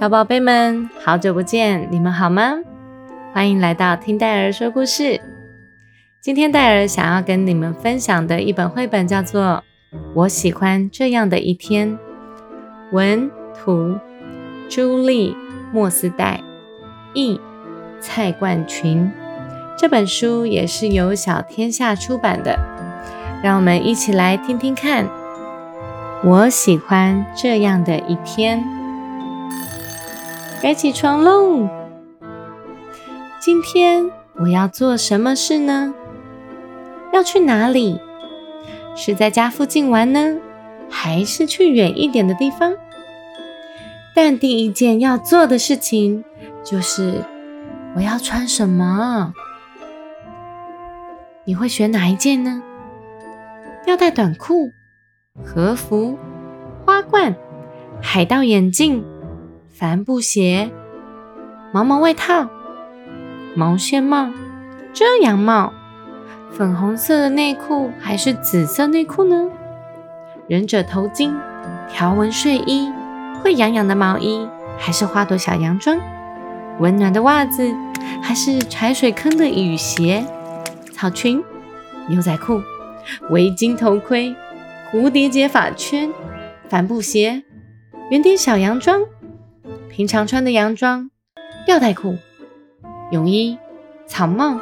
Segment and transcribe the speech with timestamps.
[0.00, 2.54] 小宝贝们，好久不见，你们好吗？
[3.34, 5.20] 欢迎来到听戴儿说故事。
[6.22, 9.62] 今天戴儿想要跟你们分享的一本绘本叫做
[10.14, 11.92] 《我喜欢这样的一天》，
[12.92, 13.98] 文图
[14.70, 15.36] 朱莉
[15.70, 16.40] 莫斯代，
[17.12, 17.38] 译
[18.00, 19.12] 蔡冠群。
[19.76, 22.58] 这本书也是由小天下出版的。
[23.42, 25.06] 让我们一起来听听看。
[26.24, 28.79] 我喜欢这样的一天。
[30.62, 31.66] 该起床喽！
[33.40, 35.94] 今天我要做什么事呢？
[37.14, 37.98] 要去哪里？
[38.94, 40.36] 是在家附近玩呢，
[40.90, 42.74] 还是去远一点的地方？
[44.14, 46.22] 但第一件要做的事情
[46.62, 47.24] 就是
[47.96, 49.32] 我要穿什么？
[51.46, 52.62] 你会选哪一件呢？
[53.86, 54.70] 吊带短裤、
[55.42, 56.18] 和服、
[56.84, 57.34] 花冠、
[58.02, 59.02] 海盗眼镜。
[59.80, 60.70] 帆布鞋、
[61.72, 62.50] 毛毛外套、
[63.54, 64.28] 毛线帽、
[64.92, 65.72] 遮阳帽、
[66.52, 69.48] 粉红色的内裤还是紫色内裤呢？
[70.46, 71.34] 忍者头巾、
[71.88, 72.92] 条纹睡衣、
[73.42, 75.98] 会痒痒的毛衣还是花朵小洋装？
[76.78, 77.74] 温暖的袜子
[78.20, 80.26] 还是踩水坑的雨鞋？
[80.92, 81.42] 草裙、
[82.06, 82.60] 牛仔裤、
[83.30, 84.36] 围巾、头盔、
[84.92, 86.12] 蝴蝶结发圈、
[86.68, 87.44] 帆布鞋、
[88.10, 89.00] 圆点小洋装？
[89.90, 91.10] 平常穿的洋装、
[91.66, 92.16] 吊带裤、
[93.10, 93.58] 泳衣、
[94.06, 94.60] 草帽、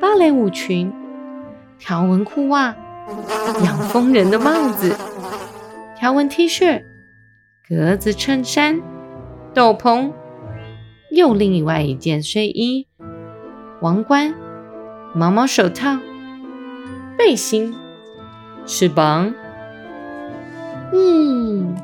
[0.00, 0.92] 芭蕾舞裙、
[1.78, 2.74] 条纹裤袜、
[3.64, 4.94] 养蜂人的帽子、
[5.96, 6.82] 条纹 T 恤、
[7.68, 8.82] 格子衬衫、
[9.54, 10.12] 斗篷，
[11.10, 12.88] 又另外一件睡衣、
[13.80, 14.34] 王冠、
[15.14, 15.96] 毛毛手套、
[17.16, 17.72] 背心、
[18.66, 19.32] 翅膀。
[20.92, 21.76] 嗯，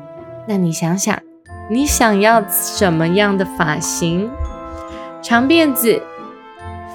[0.47, 1.17] 那你想想。
[1.69, 4.29] 你想要什么样的发型？
[5.21, 6.01] 长辫子、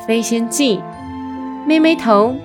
[0.07, 0.83] 飞仙髻、
[1.67, 2.37] 妹妹头、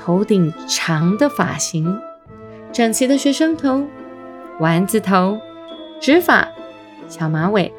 [0.00, 1.98] 头顶长的发型、
[2.72, 3.84] 整齐的学生头、
[4.60, 5.38] 丸子头、
[6.00, 6.46] 直发、
[7.08, 7.72] 小马尾，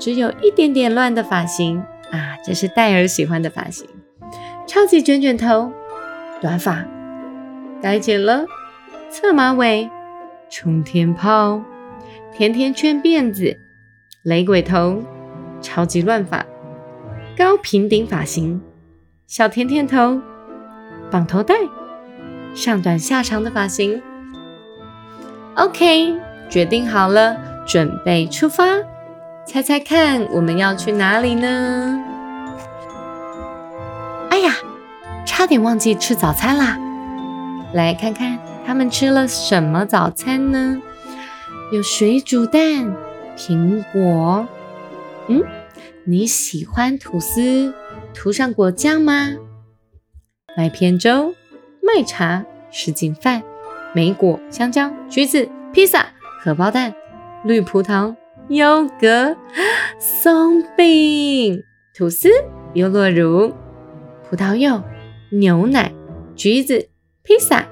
[0.00, 1.78] 只有一点点乱的发型
[2.10, 2.36] 啊！
[2.44, 3.88] 这是戴尔喜欢的发型。
[4.66, 5.70] 超级卷卷头、
[6.40, 6.84] 短发，
[7.80, 8.44] 该剪了，
[9.08, 9.88] 侧马尾。
[10.54, 11.62] 冲天炮、
[12.30, 13.56] 甜甜圈辫子、
[14.22, 15.02] 雷鬼头、
[15.62, 16.44] 超级乱发、
[17.34, 18.60] 高平顶发型、
[19.26, 20.20] 小甜甜头、
[21.10, 21.54] 绑头带、
[22.54, 24.02] 上短下长的发型。
[25.54, 26.14] OK，
[26.50, 27.34] 决定好了，
[27.66, 28.62] 准备出发。
[29.46, 31.98] 猜猜看，我们要去哪里呢？
[34.28, 34.52] 哎呀，
[35.24, 36.78] 差点忘记吃早餐啦！
[37.72, 38.38] 来看看。
[38.66, 40.80] 他们吃了什么早餐呢？
[41.72, 42.94] 有水煮蛋、
[43.36, 44.46] 苹果。
[45.28, 45.42] 嗯，
[46.04, 47.72] 你喜欢吐司
[48.12, 49.36] 涂上果酱吗？
[50.56, 51.34] 麦片粥、
[51.82, 53.42] 麦茶、什锦饭、
[53.94, 56.08] 莓果、香蕉、橘子、披萨、
[56.40, 56.94] 荷包蛋、
[57.44, 58.14] 绿葡萄、
[58.48, 59.34] 优格、
[59.98, 61.62] 松饼、
[61.96, 62.28] 吐司、
[62.74, 63.54] 优酪乳、
[64.28, 64.82] 葡萄柚、
[65.30, 65.92] 牛奶、
[66.36, 66.88] 橘子、
[67.22, 67.66] 披萨。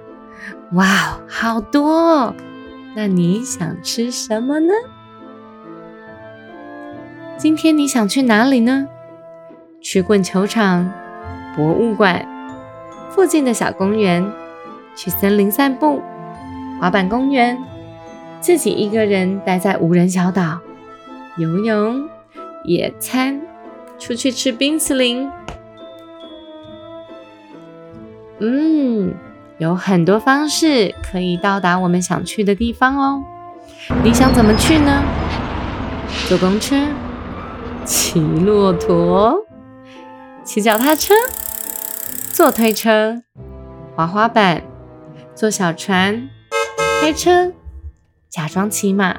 [0.73, 2.33] 哇，好多！
[2.95, 4.73] 那你想吃什么呢？
[7.37, 8.87] 今天你想去哪里呢？
[9.81, 10.93] 去棍球场、
[11.57, 12.25] 博物馆、
[13.11, 14.25] 附近的小公园，
[14.95, 16.01] 去森林散步、
[16.81, 17.59] 滑板公园，
[18.41, 20.61] 自己一个人待在无人小岛，
[21.37, 22.09] 游泳、
[22.65, 23.41] 野餐，
[23.99, 25.29] 出去吃冰淇淋。
[28.39, 29.13] 嗯。
[29.61, 33.23] 有很多方式可以到达我们想去的地方哦。
[34.03, 35.03] 你想怎么去呢？
[36.27, 36.87] 坐公车、
[37.85, 39.45] 骑骆驼、
[40.43, 41.13] 骑脚踏车、
[42.33, 43.23] 坐推车、
[43.95, 44.63] 滑滑板、
[45.35, 46.31] 坐小船、
[47.03, 47.53] 开车、
[48.31, 49.19] 假装骑马、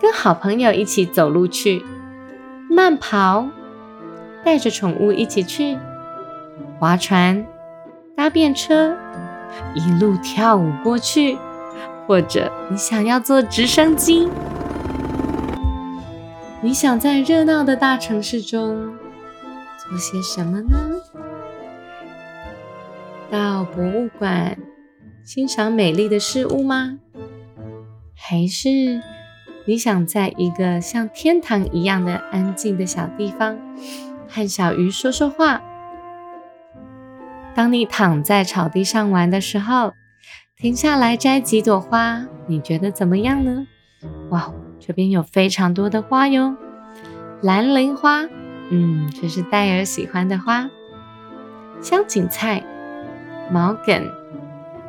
[0.00, 1.84] 跟好朋友一起走路去、
[2.70, 3.48] 慢跑、
[4.44, 5.76] 带着宠物一起去、
[6.78, 7.44] 划船。
[8.20, 8.94] 搭便车、
[9.74, 11.38] 一路跳舞过去，
[12.06, 14.28] 或者你想要坐直升机。
[16.60, 18.92] 你想在热闹的大城市中
[19.78, 20.76] 做些什么呢？
[23.30, 24.58] 到博物馆
[25.24, 26.98] 欣赏美丽的事物吗？
[28.14, 29.00] 还是
[29.64, 33.56] 你想在一个像天堂一样的安静的小地方，
[34.28, 35.62] 和小鱼说说话？
[37.54, 39.92] 当你躺在草地上玩的时候，
[40.56, 43.66] 停下来摘几朵花，你觉得怎么样呢？
[44.30, 46.56] 哇，这边有非常多的花哟，
[47.42, 48.22] 蓝铃花，
[48.70, 50.70] 嗯，这是戴尔喜欢的花，
[51.82, 52.62] 香芹菜、
[53.50, 54.02] 毛茛、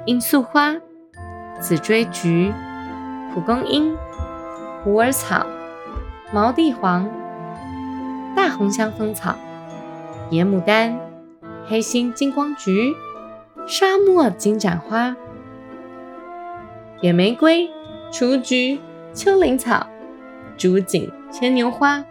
[0.05, 0.75] 罂粟花、
[1.59, 2.53] 紫锥菊、
[3.33, 3.97] 蒲公英、
[4.83, 5.45] 虎耳草、
[6.31, 7.09] 毛地黄、
[8.35, 9.35] 大红香蜂草、
[10.29, 11.10] 野牡丹。
[11.71, 12.93] 黑心金光菊、
[13.65, 15.15] 沙漠金盏花、
[16.99, 17.69] 野玫瑰、
[18.11, 18.77] 雏菊、
[19.13, 19.87] 秋林草、
[20.57, 22.03] 竹槿、牵牛花、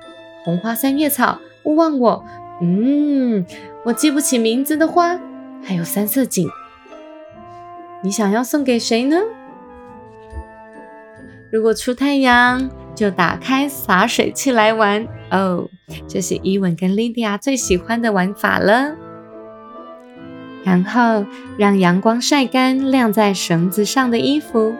[0.47, 2.25] 红花三叶草、勿忘我，
[2.62, 3.45] 嗯，
[3.85, 5.21] 我记不起名字的花，
[5.62, 6.49] 还有三色堇。
[8.03, 9.19] 你想要送给谁呢？
[11.53, 15.69] 如果出太阳，就打开洒水器来玩哦。
[16.09, 18.97] 这是伊文跟莉迪亚最喜欢的玩法了。
[20.65, 21.25] 然后
[21.57, 24.75] 让阳光晒干晾在绳子上的衣服，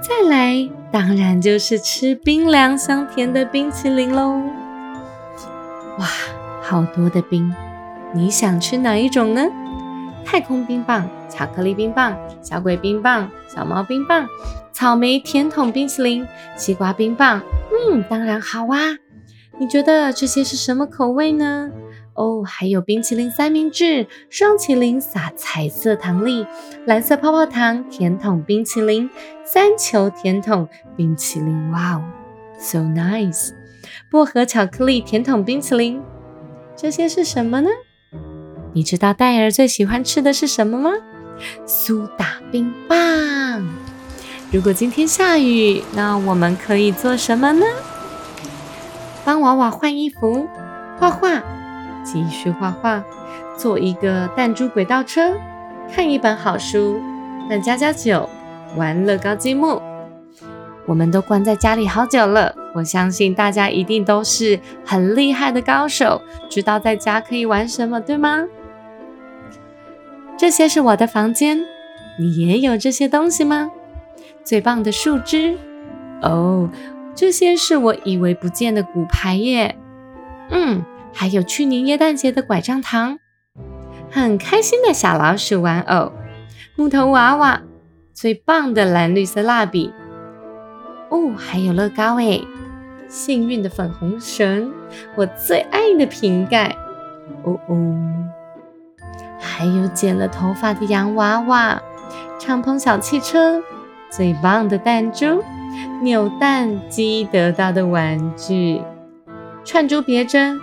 [0.00, 4.40] 再来，当然就是吃冰凉香甜的冰淇淋喽！
[5.98, 6.06] 哇，
[6.62, 7.52] 好多的冰，
[8.14, 9.46] 你想吃哪一种呢？
[10.24, 14.28] 太空冰棒、巧克力冰棒、小鬼冰棒、小猫冰棒、
[14.72, 16.26] 草莓甜筒冰淇淋、
[16.56, 17.40] 西瓜冰棒，
[17.90, 18.78] 嗯，当然好啊！
[19.58, 21.70] 你觉得这些是什么口味呢？
[22.20, 26.46] 哦，还有冰淇淋三明治、双麒麟撒彩色糖粒、
[26.84, 29.08] 蓝色泡泡糖甜筒冰淇淋、
[29.42, 32.04] 三球甜筒冰淇淋，哇哦
[32.58, 33.52] ，so nice！
[34.10, 36.02] 薄荷巧克力甜筒冰淇淋，
[36.76, 37.70] 这些是什么呢？
[38.74, 40.90] 你知道戴尔最喜欢吃的是什么吗？
[41.64, 43.66] 苏打冰棒。
[44.52, 47.64] 如果今天下雨，那我们可以做什么呢？
[49.24, 50.46] 帮娃娃换衣服、
[50.98, 51.42] 画画。
[52.04, 53.02] 继续画画，
[53.56, 55.32] 做一个弹珠轨道车，
[55.92, 57.00] 看一本好书，
[57.48, 58.28] 喝加加酒，
[58.76, 59.80] 玩乐高积木。
[60.86, 68.46] 我们都关在家里好久了，我相信大家一定都是很厉害的高手，知道在家可以玩什么，对吗？
[70.36, 71.60] 这些是我的房间，
[72.18, 73.70] 你也有这些东西吗？
[74.42, 75.56] 最棒的树枝
[76.22, 76.68] 哦，
[77.14, 79.76] 这些是我以为不见的骨牌耶，
[80.50, 80.82] 嗯。
[81.12, 83.18] 还有去年耶诞节的拐杖糖，
[84.10, 86.12] 很开心的小老鼠玩偶，
[86.76, 87.62] 木头娃娃，
[88.14, 89.92] 最棒的蓝绿色蜡笔，
[91.10, 92.46] 哦，还有乐高诶，
[93.08, 94.72] 幸运的粉红绳，
[95.16, 96.76] 我最爱的瓶盖，
[97.44, 97.98] 哦哦，
[99.38, 101.82] 还有剪了头发的洋娃娃，
[102.38, 103.62] 敞篷小汽车，
[104.10, 105.42] 最棒的弹珠，
[106.02, 108.80] 扭蛋机得到的玩具，
[109.64, 110.58] 串珠别针。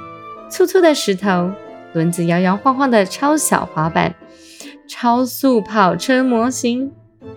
[0.49, 1.51] 粗粗的石头，
[1.93, 4.15] 轮子摇摇晃晃的超小滑板，
[4.87, 6.91] 超速跑车模型，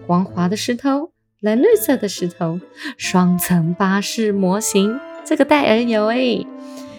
[0.07, 2.61] 光滑的石头，蓝绿色的石头，
[2.97, 6.47] 双层巴士模型，这个戴尔有诶，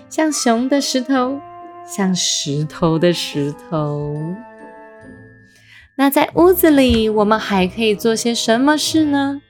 [0.10, 1.40] 像熊的石头，
[1.86, 4.36] 像石头的石头。
[5.98, 9.42] 那在屋子里，我们还可以做些什么事呢？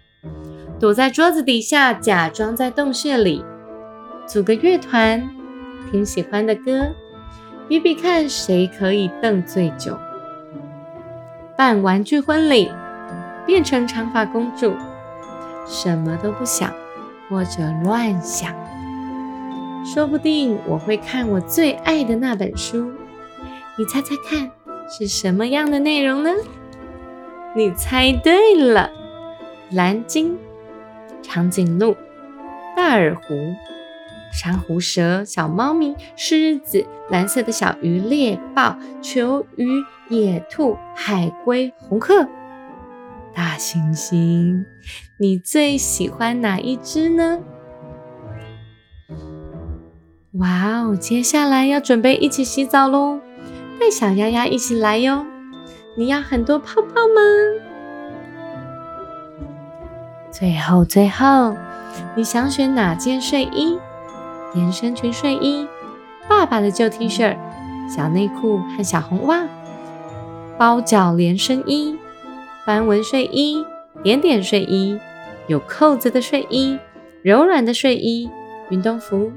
[0.79, 3.43] 躲在桌子底下，假装在洞穴里，
[4.27, 5.40] 组个乐团。
[5.89, 6.93] 听喜欢的歌，
[7.67, 9.97] 比比看谁可以瞪最久。
[11.57, 12.71] 办玩具婚礼，
[13.45, 14.73] 变成长发公主，
[15.65, 16.73] 什么都不想
[17.29, 18.53] 或者乱想。
[19.83, 22.91] 说不定我会看我最爱的那本书，
[23.77, 24.51] 你猜猜看
[24.89, 26.31] 是什么样的内容呢？
[27.55, 28.89] 你猜对了，
[29.71, 30.37] 蓝鲸、
[31.21, 31.95] 长颈鹿、
[32.75, 33.53] 大耳狐。
[34.31, 42.27] 珊瑚蛇、小猫咪、狮子、蓝色的小鱼、猎豹、球鱼、野兔、海龟、红鹤、
[43.33, 44.63] 大猩猩，
[45.19, 47.39] 你最喜欢哪一只呢？
[50.35, 50.95] 哇哦！
[50.95, 53.19] 接下来要准备一起洗澡喽，
[53.77, 55.25] 带小丫丫一起来哟。
[55.97, 57.21] 你要很多泡泡吗？
[60.31, 61.53] 最后，最后，
[62.15, 63.77] 你想选哪件睡衣？
[64.53, 65.67] 连身裙、睡衣、
[66.27, 67.37] 爸爸的旧 T 恤、
[67.89, 69.47] 小内裤和小红袜、
[70.57, 71.95] 包脚连身衣、
[72.65, 73.65] 斑纹睡衣、
[74.03, 74.99] 点点睡衣、
[75.47, 76.77] 有扣子的睡衣、
[77.21, 78.29] 柔软的睡衣、
[78.69, 79.31] 运动服，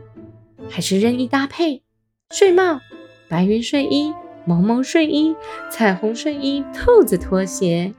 [0.68, 1.83] 还是任意搭配？
[2.30, 2.80] 睡帽、
[3.28, 4.12] 白云睡衣、
[4.44, 5.35] 萌萌睡衣、
[5.71, 7.92] 彩虹睡衣、兔子拖鞋，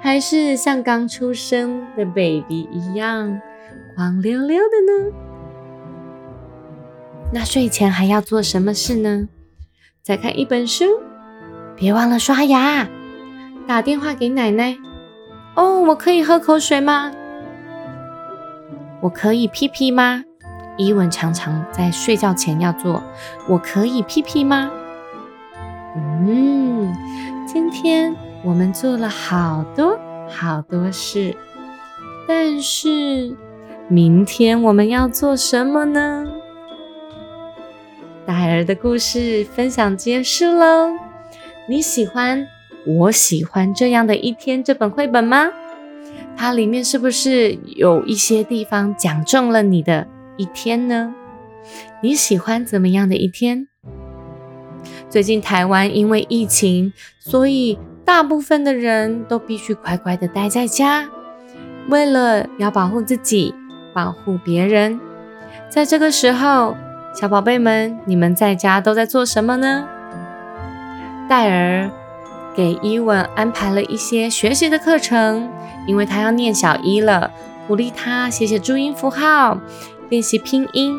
[0.00, 3.40] 还是像刚出生的 baby 一样
[3.94, 5.27] 光溜溜的呢？
[7.30, 9.28] 那睡前还要做什么事呢？
[10.02, 10.84] 再看一本书，
[11.76, 12.88] 别忘了刷牙，
[13.66, 14.78] 打电话给奶奶。
[15.54, 17.12] 哦，我可以喝口水吗？
[19.02, 20.24] 我可以屁屁吗？
[20.78, 23.02] 伊文常常在睡觉前要做。
[23.48, 24.70] 我可以屁屁吗？
[25.96, 26.96] 嗯，
[27.46, 31.36] 今天我们做了好多好多事，
[32.26, 33.36] 但是
[33.88, 36.26] 明天我们要做什么呢？
[38.50, 40.92] 儿的故事分享结束喽。
[41.68, 42.46] 你喜欢
[42.86, 45.50] 我喜欢这样的一天这本绘本吗？
[46.36, 50.06] 它里面是不是有一些地方讲中了你的？
[50.36, 51.14] 一天呢？
[52.00, 53.66] 你喜欢怎么样的一天？
[55.10, 61.08] 最近台湾因为疫情，所以大部分的人都必须乖乖的待在家。
[61.88, 63.54] 为了要保护自己，
[63.92, 65.00] 保护别人，
[65.68, 66.76] 在这个时候，
[67.20, 69.88] 小宝贝们，你们在家都在做什么呢？
[71.28, 71.90] 戴尔
[72.54, 75.50] 给伊文安排了一些学习的课程，
[75.88, 77.32] 因为他要念小一了，
[77.66, 79.58] 鼓励他写写注音符号。
[80.08, 80.96] 练习拼音，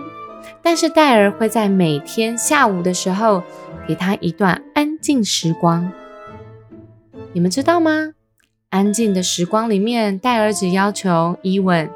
[0.62, 3.42] 但是戴尔会在每天下午的时候
[3.88, 5.90] 给他一段安静时光。
[7.32, 8.12] 你们知道吗？
[8.72, 11.90] 安静的时光里面，戴尔只要求伊文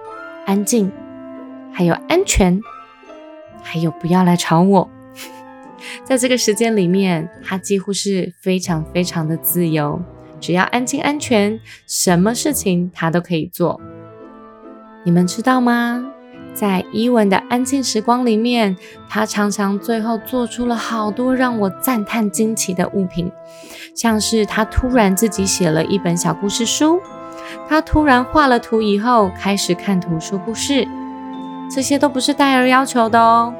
[0.45, 0.89] 安静，
[1.73, 2.61] 还有安全，
[3.63, 4.89] 还有不要来吵我。
[6.05, 9.99] 在这个时间里面，他几乎是非常非常的自由，
[10.39, 13.81] 只要安静安全，什么事情他都可以做。
[15.03, 16.05] 你们知道吗？
[16.53, 18.77] 在伊文的安静时光里面，
[19.09, 23.31] 他常常最后做出了好多让我赞叹惊奇的物品，
[23.95, 26.99] 像是他突然自己写了一本小故事书，
[27.67, 30.87] 他突然画了图以后开始看图说故事，
[31.69, 33.53] 这些都不是戴尔要求的哦。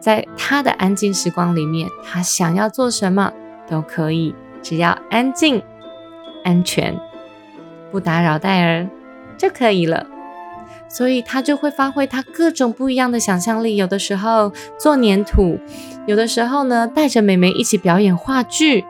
[0.00, 3.32] 在他的安静时光里面，他想要做什么
[3.68, 5.62] 都可以，只要安静、
[6.44, 6.98] 安全、
[7.90, 8.86] 不打扰戴尔
[9.38, 10.06] 就可以了。
[10.86, 15.58] 所以他就会发挥他各种不一样的想象力，有的时候做粘土，
[16.06, 18.84] 有的时候呢带着妹妹一起表演话剧。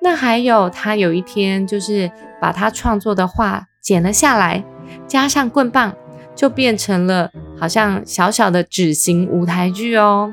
[0.00, 2.10] 那还有他有一天就是
[2.40, 4.64] 把他创作的画剪了下来，
[5.06, 5.94] 加上棍棒，
[6.36, 10.32] 就变成了好像小小的纸型舞台剧哦。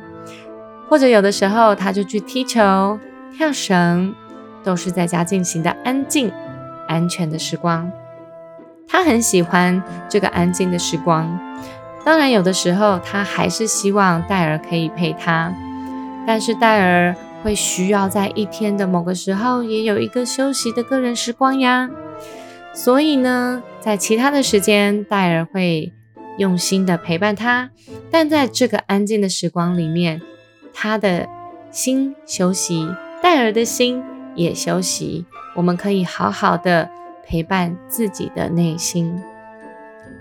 [0.88, 3.00] 或者有的时候他就去踢球、
[3.36, 4.14] 跳绳，
[4.64, 6.32] 都是在家进行的安静、
[6.88, 7.90] 安全的时光。
[8.88, 11.40] 他很喜欢这个安静的时光，
[12.06, 15.52] 当然有的时候他还是希望戴尔可以陪他，
[16.28, 21.90] 但是戴尔会需要在一天的某个时候也有一个休息的个人时光呀。
[22.74, 25.94] 所以呢，在其他的时间，戴尔会
[26.38, 27.70] 用心的陪伴他，
[28.10, 30.22] 但在这个安静的时光里面，
[30.74, 31.28] 他的
[31.72, 32.88] 心休息，
[33.22, 34.04] 戴尔的心
[34.36, 35.26] 也休息，
[35.56, 36.90] 我们可以好好的。
[37.26, 39.18] 陪伴自己的内心，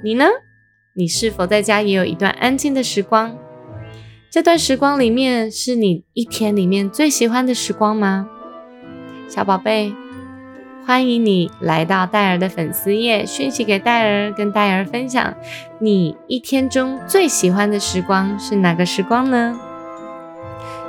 [0.04, 0.25] 你呢？
[0.94, 3.37] 你是否在家也有一段安静的时光？
[4.30, 8.28] 这段时光里面是你一天里面最喜欢的时光吗？
[9.28, 9.92] 小宝贝，
[10.84, 15.32] 欢迎你来到戴尔的粉丝页，讯息给戴尔，跟戴尔分享
[15.78, 19.58] 你一天中最喜欢的时光是哪个时光呢？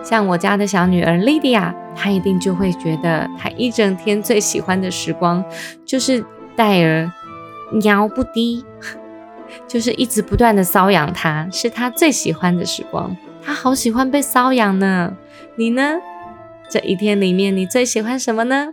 [0.03, 5.43] 像我家的小女儿莉迪亚，她一定就会觉得，她一整天最喜欢的时光
[5.85, 7.11] 就是戴尔
[7.71, 8.65] 喵不滴，
[9.67, 13.15] 就是一直不断的搔痒她，是她最喜欢的时光。
[13.45, 15.15] 她好喜欢被搔痒呢。
[15.55, 15.97] 你呢？
[16.67, 18.69] 这一天里面你最喜欢什么呢？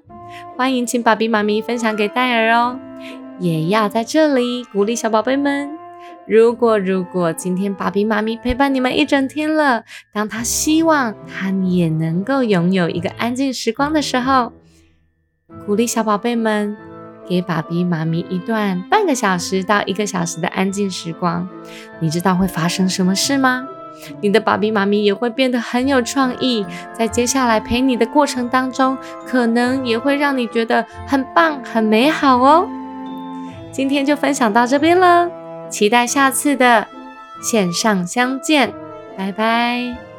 [0.56, 2.78] 欢迎请爸比妈咪分享给戴尔哦，
[3.38, 5.70] 也要在这里鼓励小宝贝们。
[6.26, 14.52] 如果如果今天爸比妈咪陪伴你们一整天了，当他希望他也能够拥有一个安静时光的时候，
[15.66, 16.76] 鼓励小宝贝们
[17.28, 21.48] 给爸比妈咪一段半个小时到一个小时的安静时光。
[21.98, 23.66] 你知道会发生什么事吗？
[24.20, 32.68] 你的爸比妈咪也会变得很有创意，在接下来陪你的过程当中，可能也会让你觉得很棒、很美好哦。
[33.72, 35.30] 今天就分享到这边了。
[35.68, 36.86] 期待下次的
[37.40, 38.72] 线上相见，
[39.16, 40.09] 拜拜。